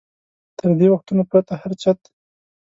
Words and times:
تر 0.57 0.69
دې 0.79 0.87
وختونو 0.93 1.23
پرته 1.31 1.53
هر 1.61 1.71
چت. 1.81 1.99